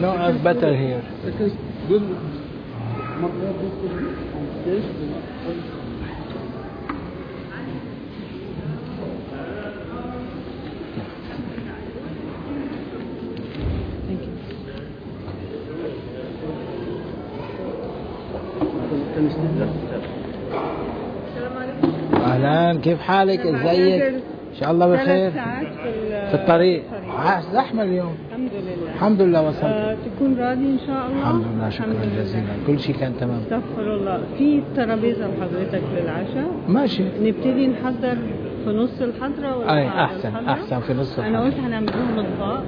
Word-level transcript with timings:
No, 0.00 0.10
it's 0.28 0.42
better 0.42 0.74
here. 0.74 1.02
أهلا 22.24 22.80
كيف 22.80 23.00
حالك؟ 23.00 23.40
إزيك؟ 23.40 24.02
إن 24.02 24.60
شاء 24.60 24.70
الله 24.70 24.86
بخير. 24.86 25.04
ثلاث 25.04 25.34
ساعات 25.34 25.66
في, 26.30 26.34
الطريق. 26.34 26.82
زحمة 27.52 27.82
اليوم. 27.82 28.16
الحمد 28.94 29.22
لله 29.22 29.42
وصلت. 29.48 29.64
آه 29.64 29.96
تكون 30.06 30.38
راضي 30.38 30.66
إن 30.66 30.78
شاء 30.86 31.06
الله. 31.06 31.20
الحمد 31.20 31.44
لله 31.54 31.68
شكرا 31.70 31.86
الحمد 31.86 32.04
لله. 32.04 32.22
جزيلا. 32.22 32.54
كل 32.66 32.80
شيء 32.80 32.94
كان 32.96 33.12
تمام. 33.20 33.40
استغفر 33.40 33.94
الله. 33.96 34.22
في 34.38 34.62
ترابيزة 34.76 35.26
لحضرتك 35.28 35.82
للعشاء؟ 35.96 36.48
ماشي. 36.68 37.02
نبتدي 37.22 37.66
نحضر 37.66 38.16
في 38.64 38.70
نص 38.70 39.00
الحضرة 39.02 39.56
ولا 39.56 39.66
بعد 39.66 39.86
احسن 39.86 40.28
الحضرة؟ 40.28 40.50
أحسن 40.52 40.80
في 40.80 40.94
نص 40.94 41.18
أنا 41.18 41.28
الحلقة. 41.28 41.44
قلت 41.44 41.54
هنعمل 41.64 41.86
لهم 41.86 42.18
أطباق 42.18 42.64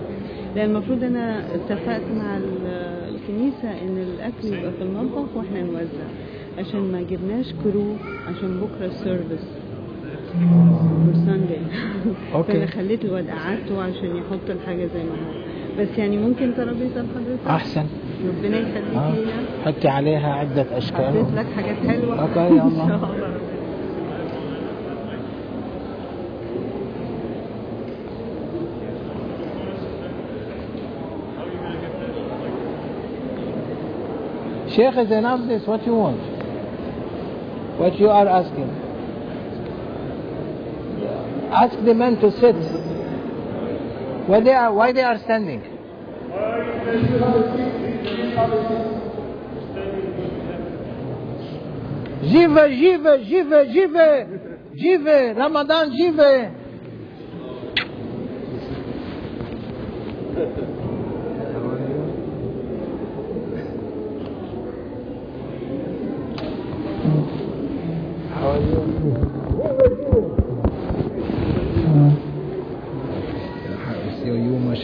لأن 0.57 0.71
المفروض 0.71 1.05
أنا 1.05 1.41
اتفقت 1.55 2.03
مع 2.17 2.37
ال- 2.37 2.67
الكنيسة 3.15 3.71
إن 3.83 3.99
الأكل 3.99 4.59
يبقى 4.59 4.73
في 4.73 4.83
المطبخ 4.83 5.37
وإحنا 5.37 5.63
نوزع. 5.63 6.07
عشان 6.59 6.81
ما 6.93 7.03
جبناش 7.03 7.53
crew 7.65 7.95
عشان 8.29 8.61
بكرة 8.61 8.87
ال 8.87 8.93
service. 8.93 9.47
ساندي 11.27 11.57
أوكي. 12.35 12.53
فأنا 12.53 12.67
خليت 12.67 13.05
الواد 13.05 13.29
قعدته 13.31 13.83
عشان 13.83 14.17
يحط 14.17 14.51
الحاجة 14.51 14.87
زي 14.95 15.03
ما 15.03 15.11
هو. 15.11 15.46
بس 15.79 15.99
يعني 15.99 16.17
ممكن 16.19 16.55
ترابيزه 16.57 17.03
لحضرتك 17.03 17.47
أحسن. 17.49 17.85
ربنا 18.29 18.57
يخليك 18.59 18.97
آه. 18.97 19.15
لينا. 19.15 19.33
حطي 19.65 19.89
عليها 19.89 20.33
عدة 20.35 20.63
حطيت 20.63 20.73
اشكال 20.73 21.25
لك 21.37 21.47
حاجات 21.57 21.77
حلوة. 21.89 22.25
إن. 22.25 22.35
شاء 22.35 22.67
الله. 22.67 23.11
Sheikh 34.69 34.97
is 34.97 35.11
enough 35.11 35.47
this 35.49 35.67
what 35.67 35.87
you 35.87 35.95
want. 35.95 36.21
What 37.79 37.99
you 37.99 38.09
are 38.11 38.27
asking. 38.29 38.69
Ask 41.51 41.79
the 41.85 41.95
men 41.95 42.19
to 42.21 42.31
sit. 42.33 42.86
Why 44.27 44.41
they 44.41 44.53
are 44.53 44.73
why 44.73 44.93
they 44.93 45.03
are 45.03 45.19
standing 45.19 45.63
Jive, 52.27 52.69
jive, 52.81 53.13
jive, 53.29 53.59
jive, 53.73 54.67
jive, 54.75 55.37
Ramadan 55.37 55.91
jive. 55.93 56.66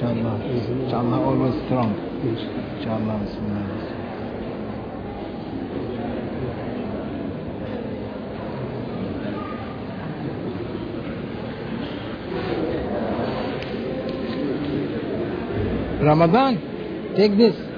İnşallah. 0.03 0.35
İnşallah 0.85 1.19
always 1.19 1.55
strong. 1.67 1.93
İnşallah. 2.79 3.17
Bismillahirrahmanirrahim. 3.23 4.03
Ramadan, 16.05 16.57
take 17.17 17.37
this. 17.37 17.72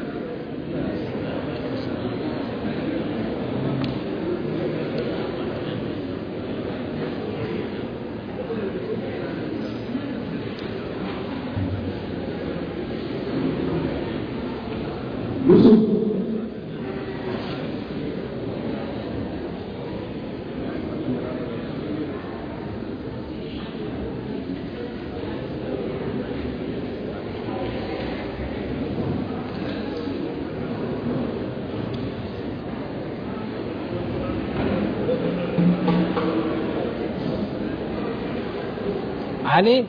Ali, 39.54 39.86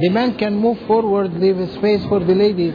the 0.00 0.10
man 0.10 0.36
can 0.36 0.54
move 0.54 0.78
forward, 0.86 1.32
leave 1.34 1.56
space 1.78 2.02
for 2.08 2.20
the 2.20 2.34
ladies. 2.34 2.74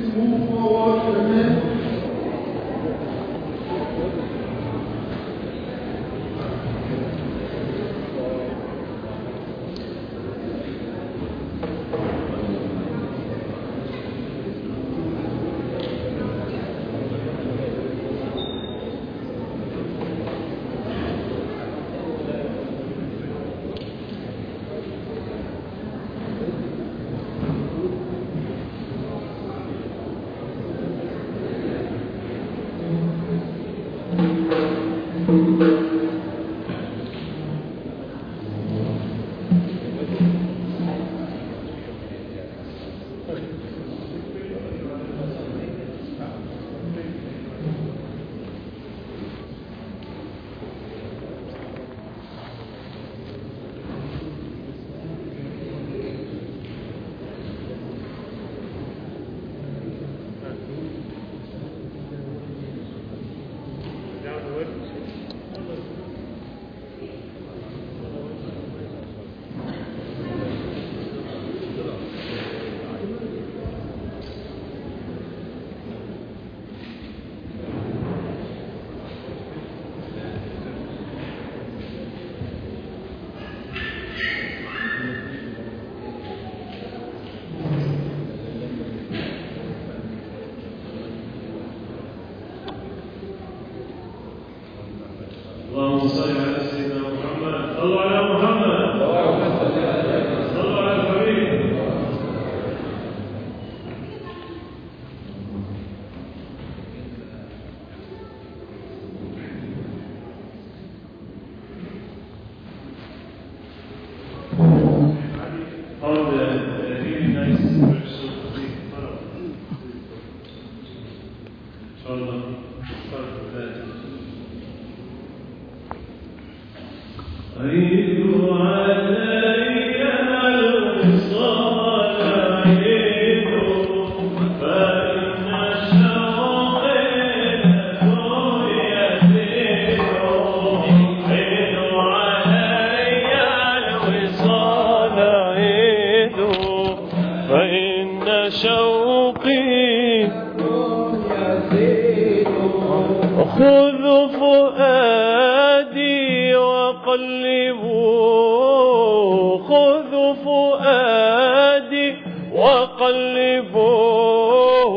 قلبوه 163.01 164.91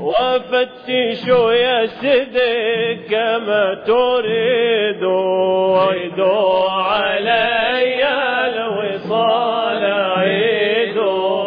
وفتشوا 0.00 1.52
يا 1.52 1.86
سيدي 1.86 2.94
كما 3.10 3.74
تريد 3.86 5.02
ويدوا 5.04 6.70
علي 6.70 8.02
الوصال 8.46 9.84
عيدوا 10.16 11.38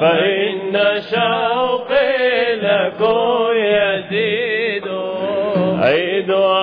فإن 0.00 0.74
شوقي 1.10 2.56
لكم 2.56 3.52
يزيد. 3.56 4.86
عيدوا 5.82 6.61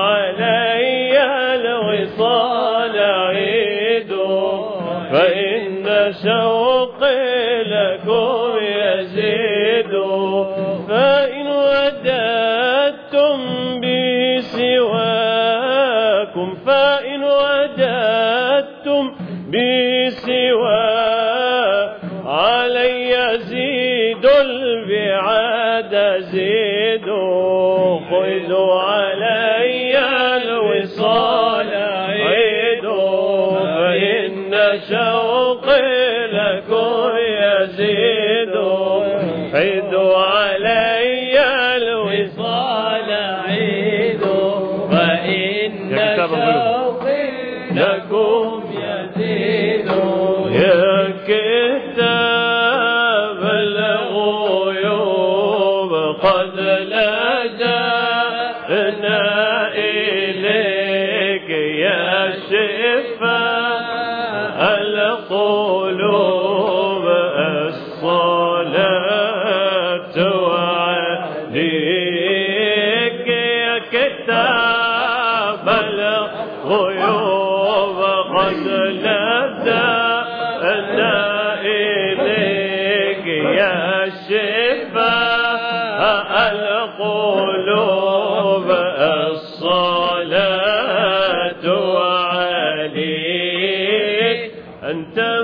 أنت 94.91 95.38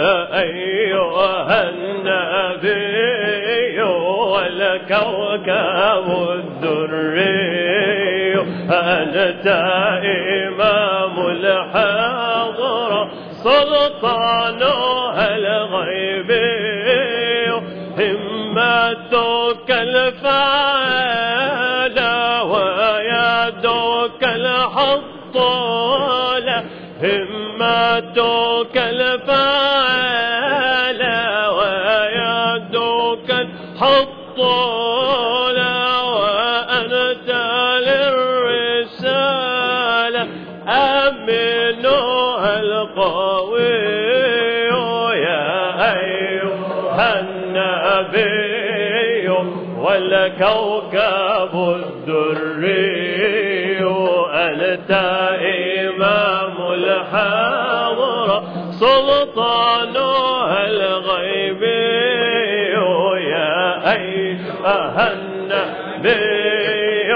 أيها 64.65 65.13
النبي 65.13 67.13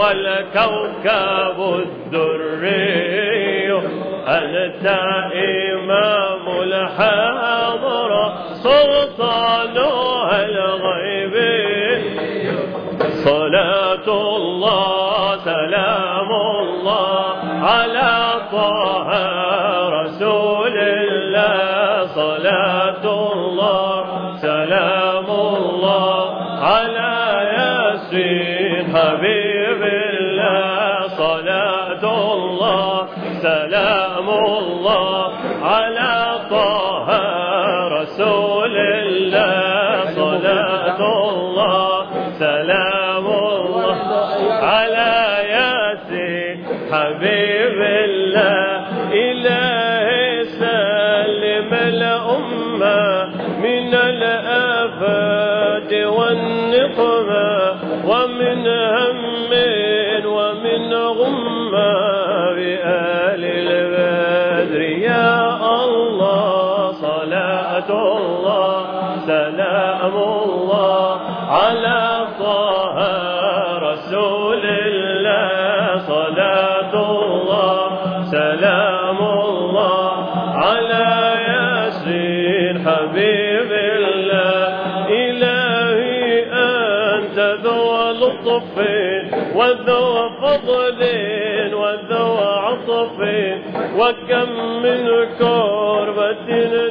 والكوكب 0.00 1.58
الدري. 1.78 3.72
أنت 4.28 4.86
إمام 5.74 6.44
الحضرة 6.62 7.69
وكم 93.98 94.50
من 94.82 95.02
كربة 95.38 96.48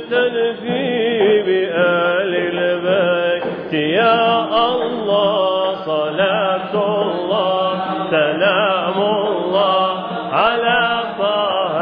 تنفي 0.09 1.41
بآل 1.45 2.31
البيت. 2.36 3.74
يا 3.74 4.45
الله 4.67 5.75
صلاة 5.86 6.74
الله 7.01 7.71
سلام 8.09 8.98
الله 9.01 10.03
على 10.31 11.03
طه 11.19 11.77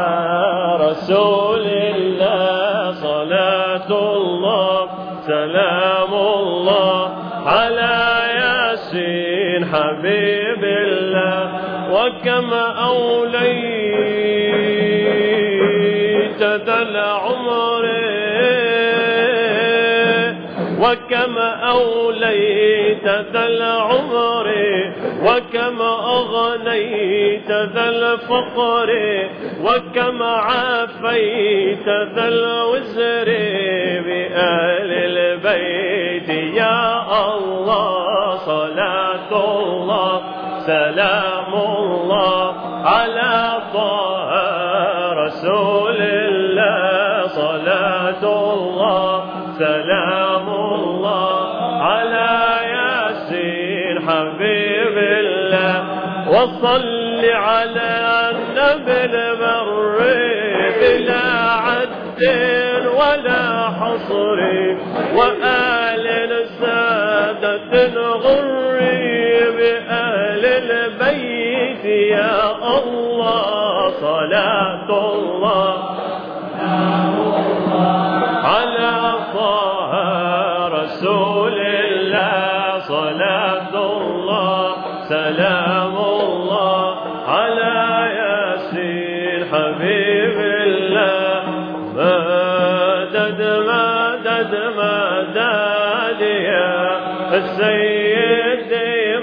رسول 0.90 1.66
الله. 1.66 2.92
صلاة 2.92 3.90
الله 4.16 4.88
سلام 5.26 6.12
الله 6.14 7.00
على 7.46 7.96
ياسين 8.42 9.64
حبيب 9.64 10.64
الله. 10.64 11.40
وكم 11.92 12.52
أوليت 12.54 13.97
وكم 21.28 21.38
أوليت 21.38 23.04
ذا 23.04 23.46
العمر 23.46 24.48
وكم 25.24 25.82
أغنيت 25.82 27.50
ذا 27.50 27.88
الفقر 27.88 28.90
وكم 29.64 30.22
عافيت 30.22 31.88
ذا 31.88 32.28
الوزر 32.28 33.24
بآل 34.06 34.92
البيت 34.92 36.28
يا 36.54 37.02
الله 37.36 38.36
صلاة 38.36 39.60
الله 39.60 40.22
سلام 40.66 41.54
الله 41.54 42.54
على 42.84 43.58
طه 43.74 44.18
رسول 45.12 45.77
وصل 56.48 57.24
على 57.24 58.30
النبي 58.30 59.04
البر 59.04 59.98
بلا 60.80 61.26
عد 61.50 62.22
ولا 62.98 63.68
حصر. 63.68 64.40
وآل 65.16 66.06
سادة 66.60 67.72
غر 68.24 68.78
بأهل 69.58 70.44
البيت. 70.44 71.84
يا 71.84 72.40
الله 72.78 73.90
صلاة 73.90 74.88
الله. 75.12 75.74
على 78.44 78.94
طه 79.34 79.92
رسول 80.68 81.58
الله 81.60 82.78
صلاة 82.78 83.74
الله. 83.74 84.74
سلام 85.08 85.77
السيد 97.58 98.72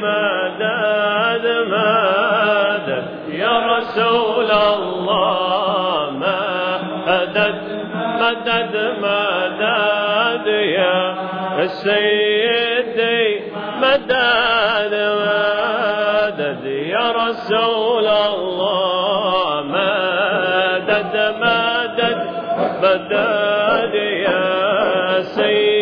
مدد 0.03 1.45
مدد. 1.71 3.05
يا 3.29 3.55
رسول 3.77 4.51
الله 4.51 6.09
مدد 7.07 7.57
مدد 8.21 8.75
مدد. 9.03 10.47
يا 10.47 11.15
سيدي 11.67 13.23
مدد 13.81 14.93
مدد. 15.23 16.65
يا 16.65 17.11
رسول 17.11 18.07
الله 18.07 19.63
مدد 19.75 21.15
مدد. 21.41 22.19
مدد 22.83 23.95
يا 23.95 25.21
سيدي 25.21 25.74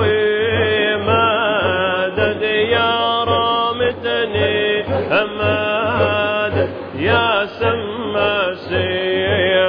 فغناوي 0.00 0.96
مدد 0.96 2.42
يا 2.42 3.24
رامتني 3.24 4.82
مدد 5.10 6.70
يا 6.94 7.46
سماسي 7.46 8.90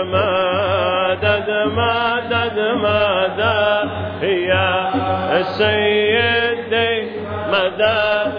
مدد 0.03 1.49
مدد 1.65 2.57
مدد 2.75 3.89
يا 4.23 5.41
سيدي 5.43 7.11
مدد 7.51 8.31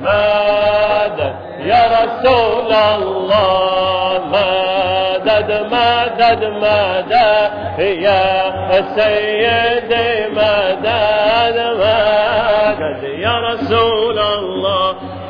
مدد 0.00 1.34
يا 1.60 1.82
رسول 1.96 2.72
الله 2.72 4.18
مدد 4.32 5.50
مدد 5.72 6.44
مدد 6.44 7.50
يا 7.78 8.82
سيدي 8.96 10.15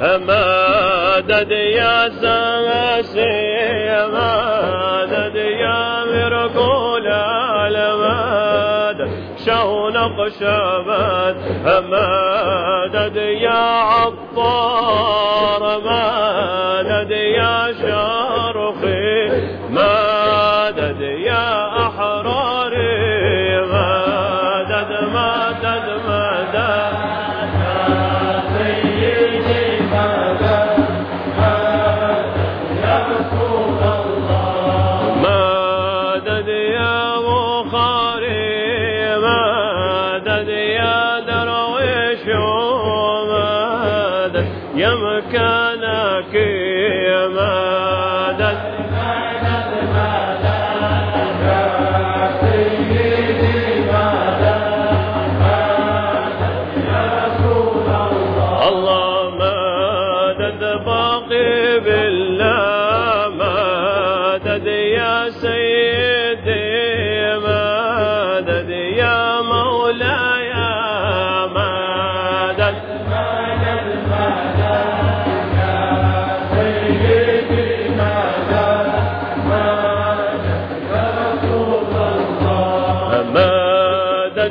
مدد 0.02 1.50
يا 1.50 2.08
ساسي 2.08 4.06
مدد 4.12 5.36
يا 5.36 6.04
مرقول 6.04 7.06
المدد 7.06 9.10
شونق 9.46 10.28
شبد 10.28 11.36
مدد 11.66 13.16
يا 13.16 13.64
عطار 13.92 15.62
مدد 15.78 16.25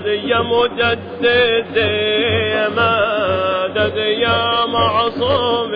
يا 0.07 0.41
مجدد 0.41 1.77
مدد 2.77 3.97
يا 3.97 4.65
معصوم 4.65 5.71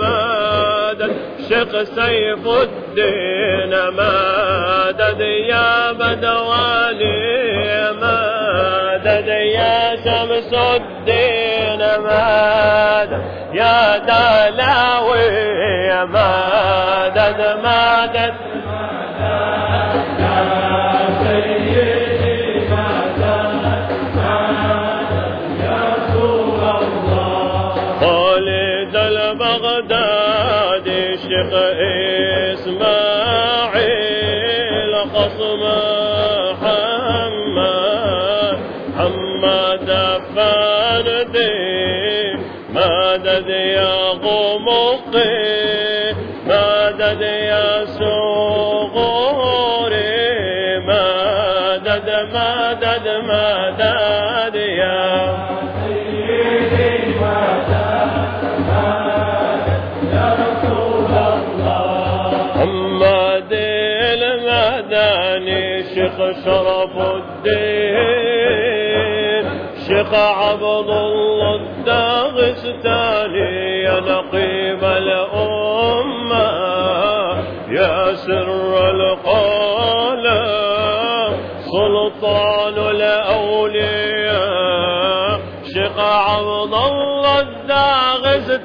مدد 0.00 1.12
شيخ 1.48 1.82
سيف 1.82 2.46
الدين 2.46 3.90
مدد 3.90 5.20
يا 5.20 5.92
بدواني 5.92 7.12
مدد 8.02 9.28
يا 9.28 9.96
شمس 9.96 10.52
الدين 10.54 11.78
مدد 11.98 13.22
يا 13.54 13.98
دلاوي 13.98 16.04
مدد 16.04 17.56
مدد 17.64 18.34
خالد 21.24 22.01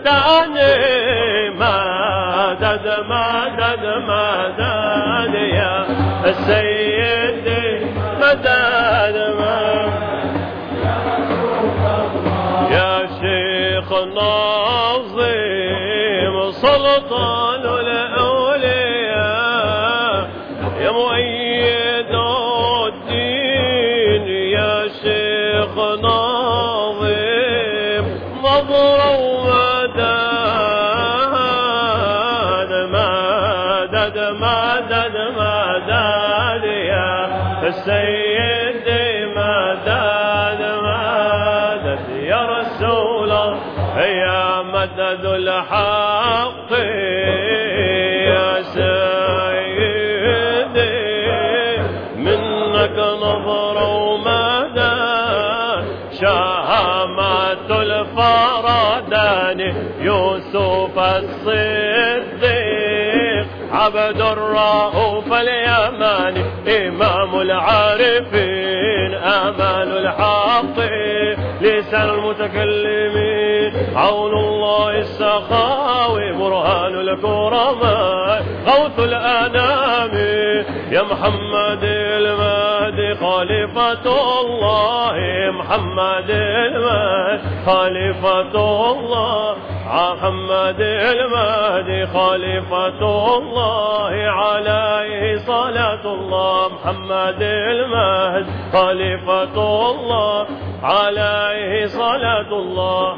الداغستاني 0.08 1.50
مدد 1.50 2.86
مدد 3.10 3.84
مدد 4.08 5.34
يا 5.36 5.86
مدد 6.26 7.48
مدد 8.22 9.18
يا 12.72 13.08
شيخ 13.22 13.90
ناظم 14.16 15.28
سلطان 16.52 17.64
الرؤوف 64.58 65.34
اليماني 65.34 66.44
إمام 66.88 67.42
العارفين 67.42 69.14
أمان 69.14 69.92
الحق 69.92 70.80
لسان 71.62 72.10
المتكلمين 72.10 73.74
عون 73.96 74.34
الله 74.34 74.98
السخاوي 75.00 76.32
برهان 76.32 76.94
الكرماء 76.96 78.44
غوث 78.68 79.00
الأنام 79.00 80.14
يا 80.92 81.02
محمد 81.02 81.84
المهدي 81.84 83.16
خليفة 83.16 84.06
الله 84.42 85.18
محمد 85.52 86.30
المهدي 86.30 87.42
خليفة 87.66 88.92
الله. 88.92 89.56
محمد 89.98 90.82
المهدي 90.82 92.06
خليفة 92.06 93.02
الله 93.38 94.14
عليه 94.14 95.38
صلاة 95.38 96.06
الله. 96.06 96.70
محمد 96.70 97.42
المهدي 97.42 98.52
خليفة 98.74 99.56
الله 99.92 100.48
عليه 100.84 101.86
صلاة 101.86 102.52
الله. 102.52 103.17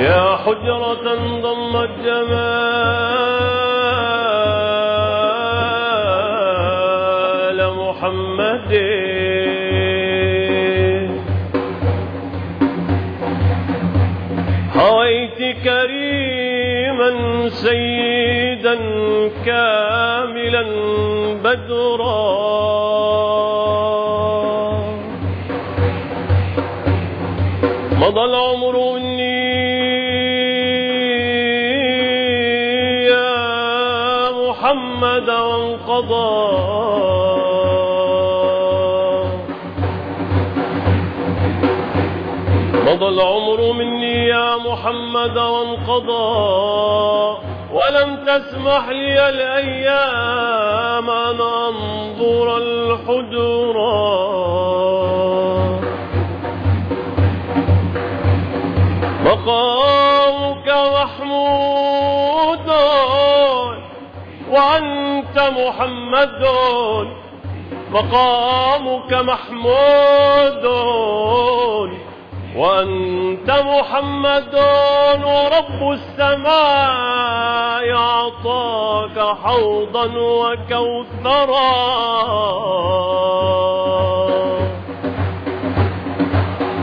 يا 0.00 0.36
حجرة 0.36 1.14
ضمت 1.42 1.90
جمال 2.04 3.27
وانقضى 46.06 47.38
ولم 47.72 48.24
تسمح 48.24 48.88
لي 48.88 49.28
الأيام 49.28 51.10
أن 51.10 51.40
أنظر 51.40 52.56
الحجرات 52.58 54.08
مقامك 59.24 60.68
محمود 61.00 62.68
وأنت 64.50 65.38
محمد 65.38 66.44
مقامك 67.90 69.12
محمود 69.12 70.64
وأنت 72.58 73.50
محمد 73.50 74.54
ورب 75.24 75.80
السماء 75.92 77.84
أعطاك 77.94 79.18
حوضا 79.44 80.06
وكوثرا. 80.16 81.72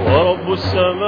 ورب 0.06 0.48
السماء 0.54 1.06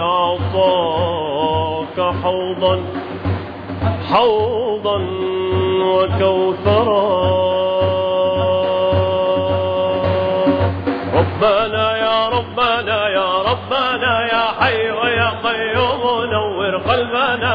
أعطاك 0.00 1.98
حوضا 2.22 2.74
حوضا 4.10 4.98
وكوثرا. 5.82 7.05
حي 14.60 14.90
ويا 14.90 15.30
قيوم 15.46 16.02
نور 16.34 16.76
قلبنا. 16.76 17.54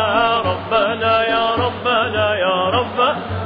ربنا 0.51 1.13
يا 1.33 1.45
ربنا 1.65 2.25
يا 2.35 2.57
رب 2.77 2.99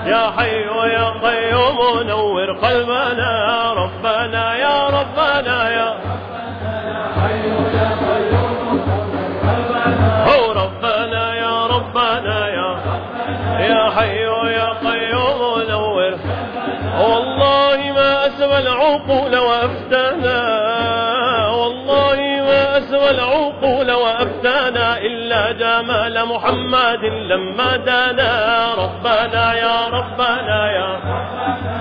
يا 0.06 0.24
حي 0.38 0.68
ويا 0.68 1.08
قيوم 1.26 1.80
نور 2.08 2.48
قلبنا. 2.66 3.32
ربنا 3.74 4.45
محمد 26.26 27.04
لما 27.06 27.76
دانا 27.78 28.32
ربنا 28.78 29.54
يا 29.54 29.88
ربنا 29.88 30.72
يا 30.72 30.90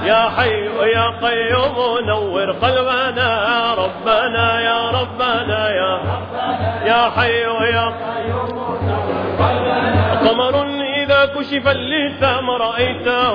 يا 0.04 0.28
حي 0.36 0.64
يا 0.94 1.06
قيوم 1.22 2.06
نور 2.06 2.50
قلبنا 2.50 3.28
ربنا 3.74 4.60
يا 4.60 4.90
ربنا 4.90 5.68
يا 5.70 6.00
يا 6.86 7.10
حي 7.16 7.40
يا 7.74 7.86
قمر 10.28 10.54
إذا 11.02 11.24
كشف 11.26 11.68
اللثام 11.68 12.50
رأيته 12.50 13.34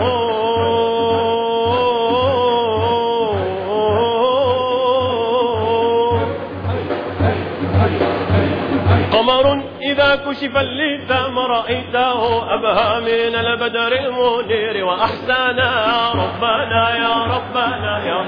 إذا 10.09 10.15
كشف 10.31 10.57
اللثام 10.57 11.39
رأيته 11.39 12.53
أبهى 12.53 12.99
من 12.99 13.35
البدر 13.35 13.91
المنير 13.93 14.85
وأحسانا 14.85 16.11
ربنا 16.11 16.95
يا 16.97 17.13
ربنا 17.35 18.05
يا 18.05 18.25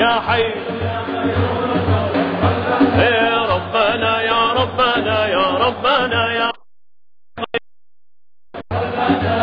يا 0.00 0.20
حي. 0.20 0.44
يا 2.98 3.42
ربنا 3.42 4.22
يا 4.22 4.52
ربنا 4.52 5.26
يا 5.26 5.46
ربنا 5.66 6.32
يا 6.32 6.50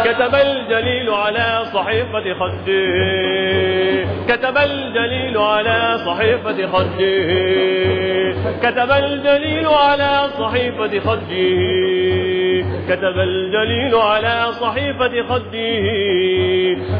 كتب 0.03 0.35
الجليل 0.35 1.09
على 1.09 1.65
صحيفة 1.73 2.33
خده 2.33 4.07
كتب 4.27 4.57
الجليل 4.57 5.37
على 5.37 5.97
صحيفة 6.05 6.67
خده 6.67 8.20
كتب 8.63 8.91
الجليل 8.91 9.67
على 9.67 10.27
صحيفة 10.39 10.99
خده 10.99 11.81
كتب 12.89 13.19
الجليل 13.19 13.95
على 13.95 14.51
صحيفة 14.61 15.23
خده 15.29 15.81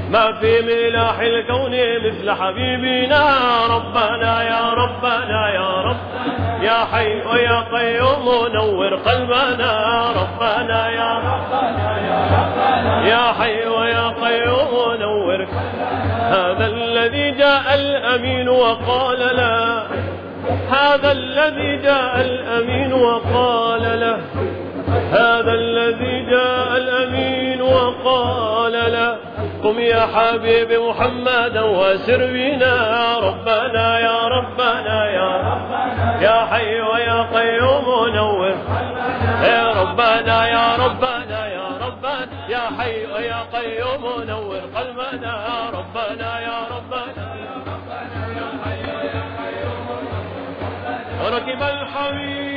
ما 0.09 0.31
في 0.31 0.61
ملاح 0.61 1.19
الكون 1.19 1.71
مثل 2.05 2.31
حبيبنا. 2.31 3.23
ربنا 3.69 4.43
يا 4.43 4.73
ربنا 4.73 5.49
يا 5.53 5.81
رب. 5.81 5.97
يا 6.61 6.85
حي 6.91 7.21
ويا 7.21 7.59
قيوم 7.73 8.47
نور 8.53 8.95
قلبنا. 8.95 9.73
ربنا 10.21 10.89
يا 10.89 11.11
ربنا 11.17 11.97
يا 13.07 13.33
حي 13.39 13.67
ويا 13.67 14.07
قيوم 14.07 15.01
نور. 15.01 15.47
هذا 16.21 16.67
الذي 16.67 17.31
جاء 17.31 17.73
الأمين 17.73 18.49
وقال 18.49 19.19
لا. 19.19 19.83
هذا 20.71 21.11
الذي 21.11 21.77
جاء 21.77 22.21
الأمين 22.21 22.93
وقال 22.93 23.99
له 23.99 24.21
هذا 25.11 25.53
الذي 25.53 26.25
جاء 26.29 26.77
الأمين 26.77 27.61
وقال 27.61 28.73
له 28.73 29.17
قم 29.63 29.79
يا 29.79 30.07
حبيبي 30.15 30.77
محمدا 30.77 31.63
وسر 31.63 32.17
بنا 32.17 32.75
ربنا 33.19 33.99
يا 33.99 34.27
ربنا 34.27 35.09
يا 35.09 35.37
ربنا 35.37 36.21
يا 36.21 36.45
حي 36.45 36.81
ويا 36.81 37.21
قيوم 37.33 37.85
نور. 38.15 38.55
يا 39.43 39.71
ربنا 39.81 40.47
يا 40.47 40.75
ربنا 40.75 41.47
يا 41.47 41.67
ربنا 41.81 42.27
يا 42.49 42.63
حي 42.79 43.05
ويا 43.13 43.39
قيوم 43.53 44.23
نور. 44.27 44.61
قلبنا 44.75 45.33
ربنا 45.73 46.39
يا 46.39 46.59
ربنا 46.75 46.90
ركب 51.41 51.63
الحبيب 51.63 52.50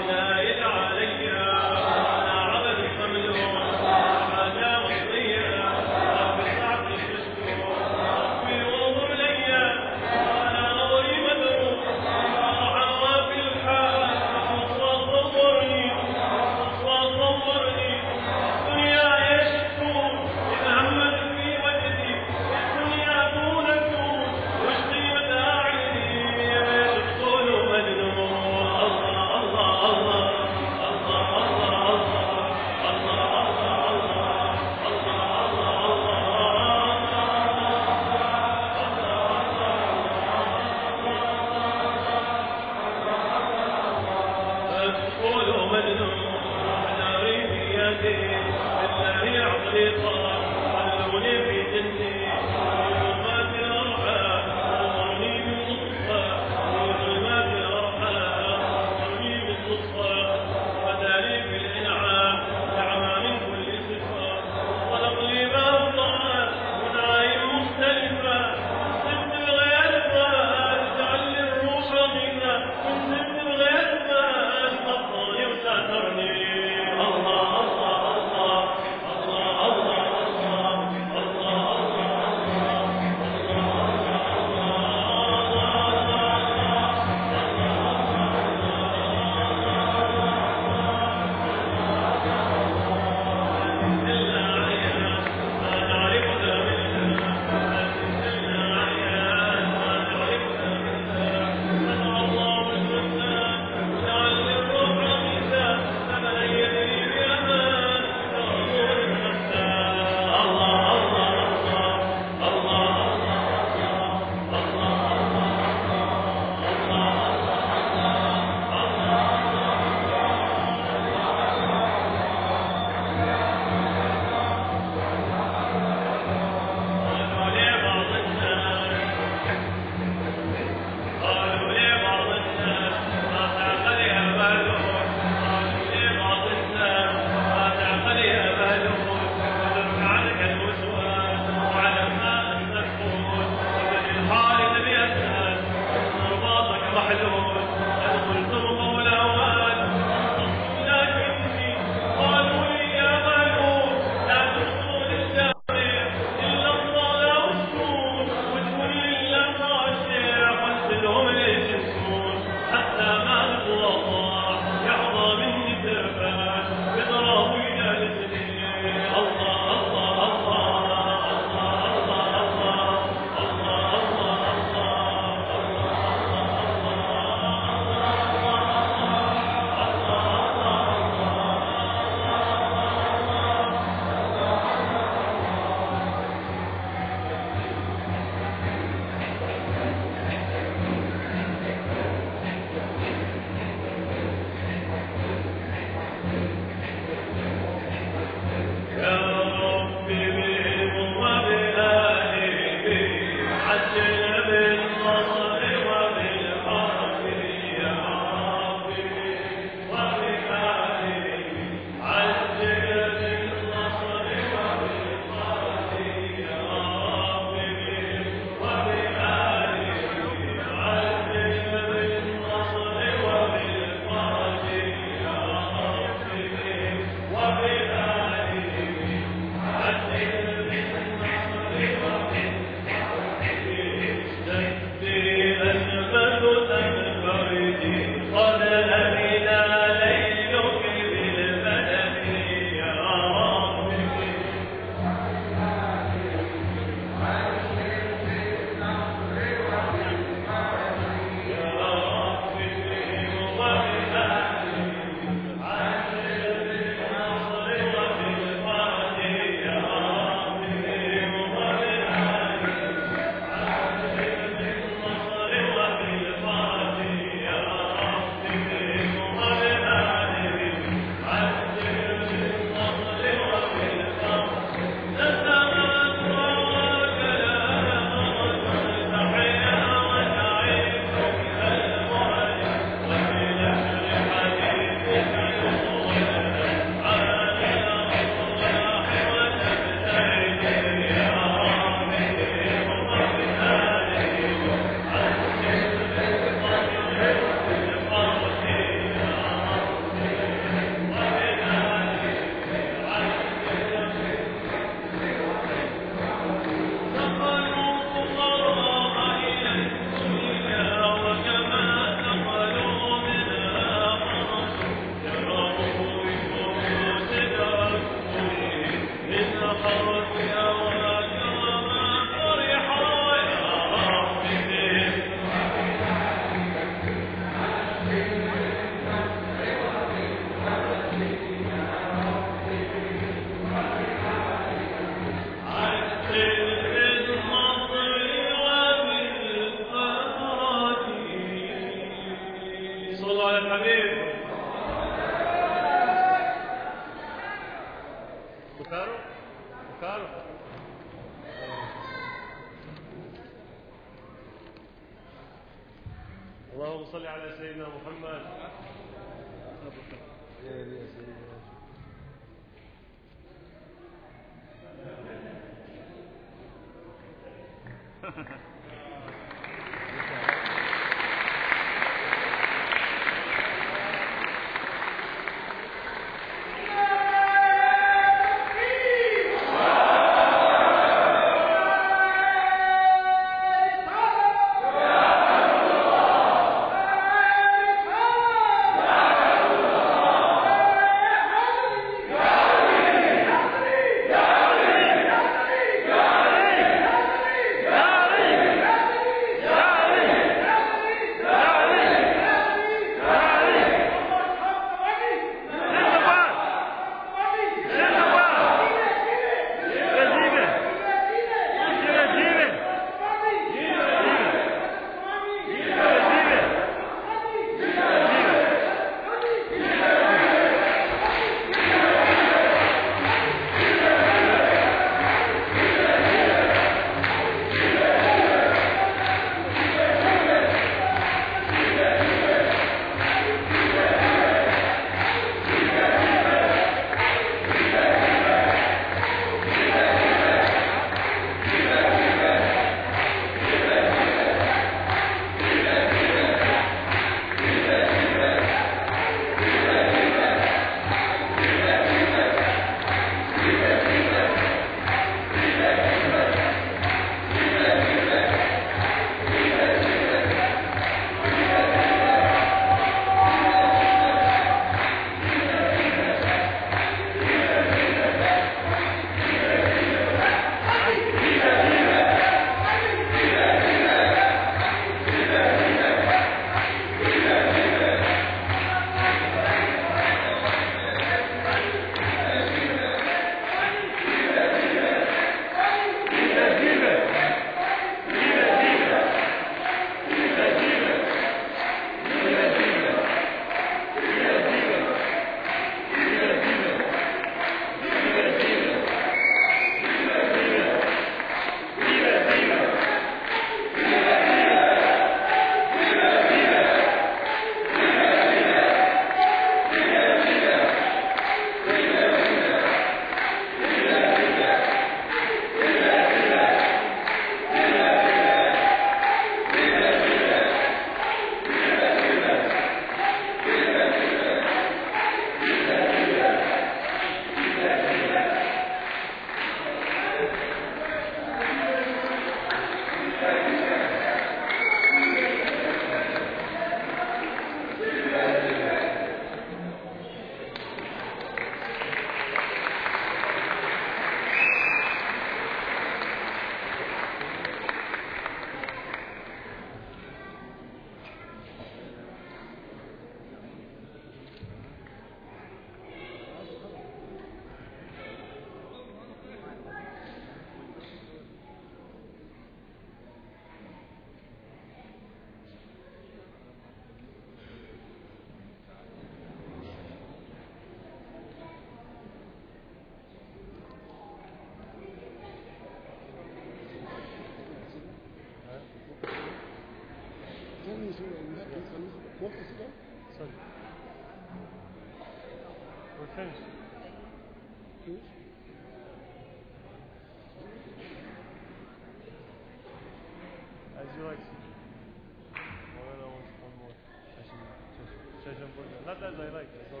Not 599.06 599.16
as 599.16 599.34
I 599.34 599.48
like, 599.52 599.68
it. 599.74 599.92
As 599.92 600.00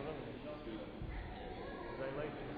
I 2.00 2.16
like 2.16 2.26
it. 2.26 2.52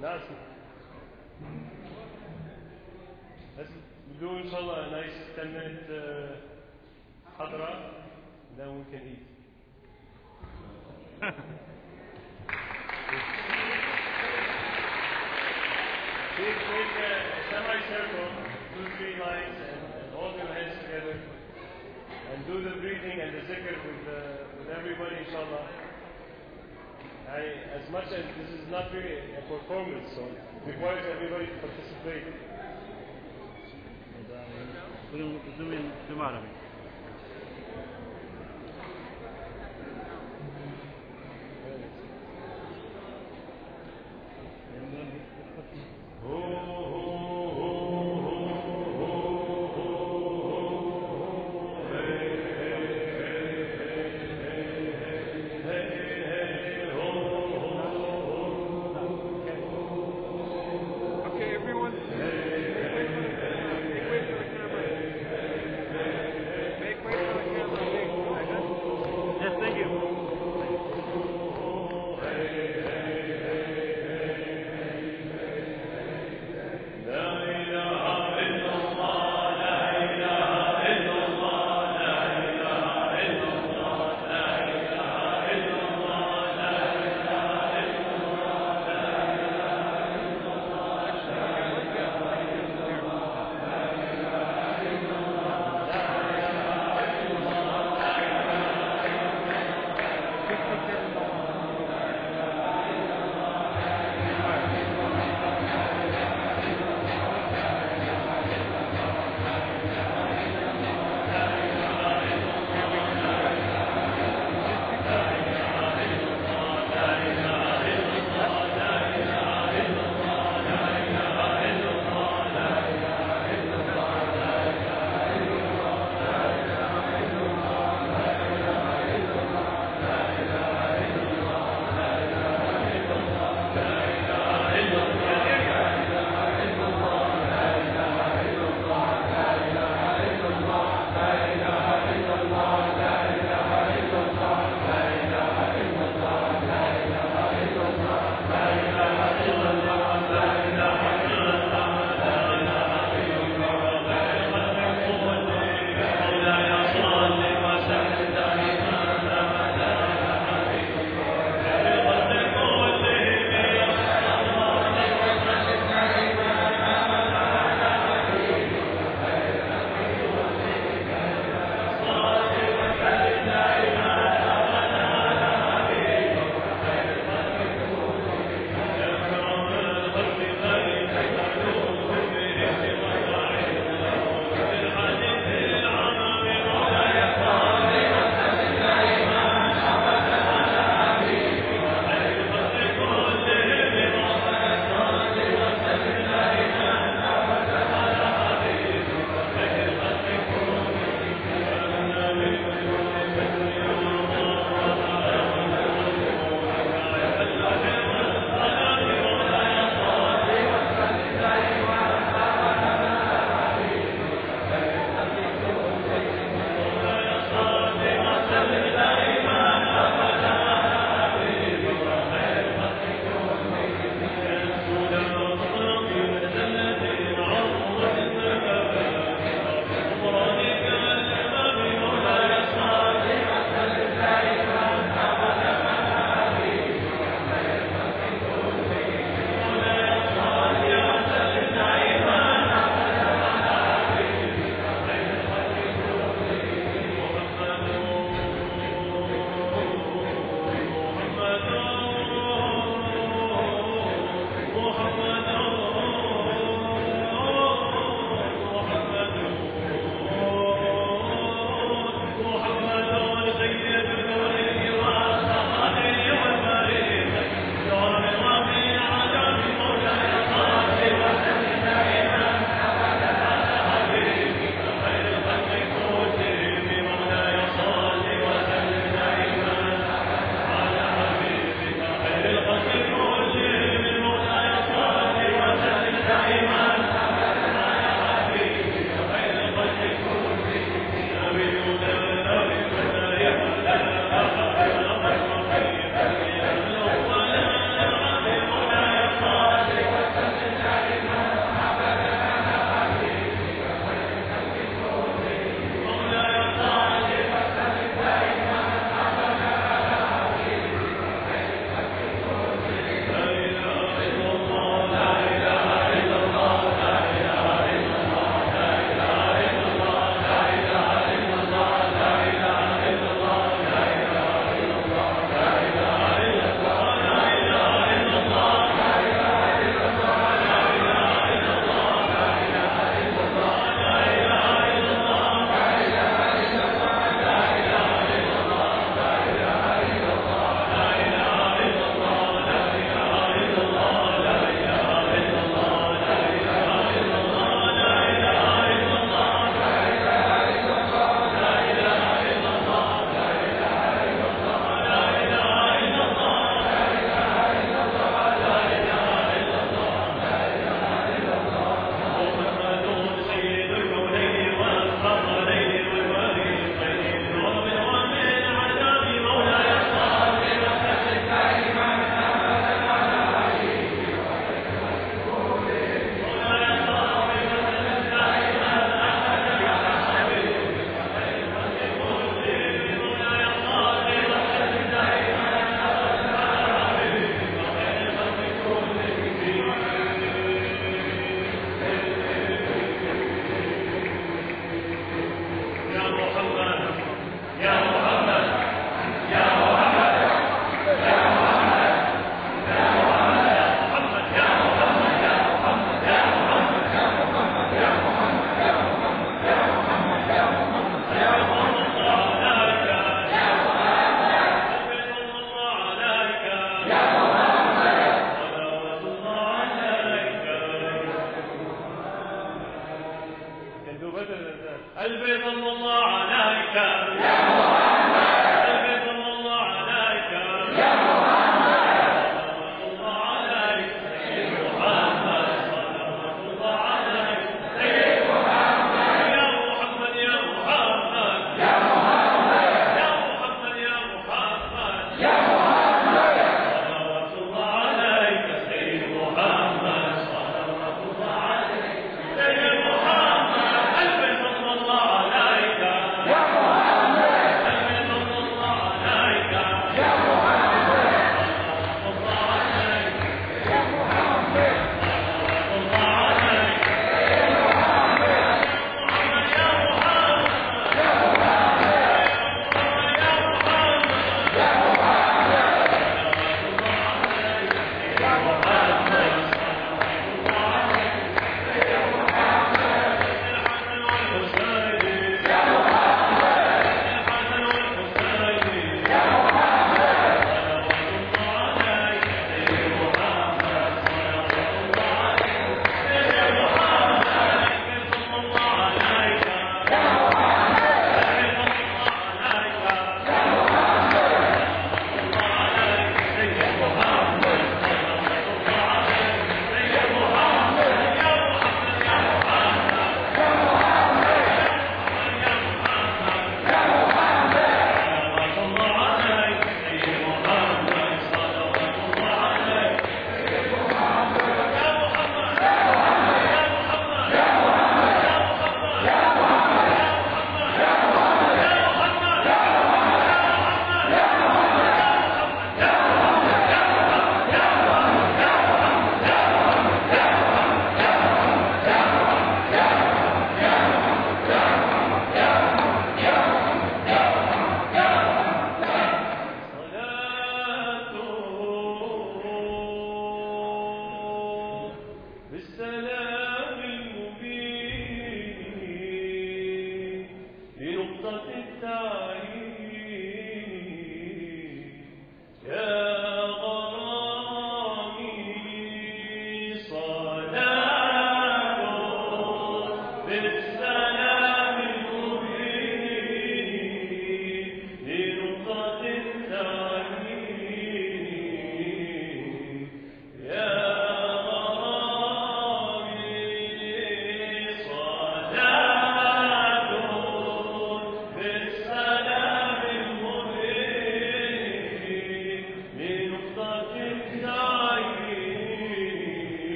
Nasıl? 0.00 0.34
Let's 3.56 3.70
do 4.20 4.38
inshallah 4.38 4.86
a 4.86 4.90
nice 4.90 5.18
10 5.36 5.52
minute 5.52 5.90
uh, 5.90 6.36
hadra, 7.36 7.70
then 8.56 8.78
we 8.78 8.84
can 8.92 9.08
eat. 9.08 9.27
do 22.48 22.64
the 22.64 22.80
breathing 22.80 23.20
and 23.20 23.34
the 23.36 23.40
zikr 23.44 23.76
with, 23.84 24.00
the, 24.08 24.20
with 24.56 24.72
everybody, 24.72 25.16
inshallah. 25.20 25.68
I, 27.28 27.40
as 27.76 27.84
much 27.92 28.06
as 28.06 28.24
this 28.24 28.48
is 28.56 28.64
not 28.70 28.90
really 28.90 29.20
a 29.36 29.42
performance, 29.52 30.08
so 30.16 30.24
it 30.24 30.72
requires 30.72 31.04
everybody 31.12 31.44
to 31.44 31.52
participate. 31.60 32.24
We'll 35.12 35.36
do 35.58 35.72
in 35.72 35.92
tomorrow. 36.08 36.42